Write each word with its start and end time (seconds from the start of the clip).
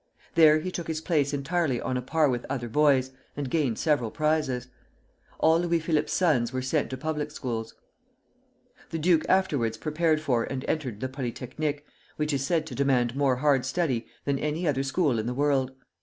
There 0.33 0.57
he 0.57 0.71
took 0.71 0.87
his 0.87 0.99
place 0.99 1.31
entirely 1.31 1.79
on 1.79 1.95
a 1.95 2.01
par 2.01 2.27
with 2.27 2.43
other 2.49 2.67
boys, 2.67 3.11
and 3.37 3.51
gained 3.51 3.77
several 3.77 4.09
prizes. 4.09 4.67
All 5.37 5.59
Louis 5.59 5.79
Philippe's 5.79 6.11
sons 6.11 6.51
were 6.51 6.63
sent 6.63 6.89
to 6.89 6.97
public 6.97 7.29
schools. 7.29 7.75
The 8.89 8.97
duke 8.97 9.29
afterwards 9.29 9.77
prepared 9.77 10.19
for 10.19 10.43
and 10.45 10.65
entered 10.65 11.01
the 11.01 11.07
Polytechnic, 11.09 11.85
which 12.15 12.33
is 12.33 12.43
said 12.43 12.65
to 12.65 12.73
demand 12.73 13.15
more 13.15 13.35
hard 13.35 13.63
study 13.63 14.07
than 14.25 14.39
any 14.39 14.67
other 14.67 14.81
school 14.81 15.19
in 15.19 15.27
the 15.27 15.35
world. 15.35 15.71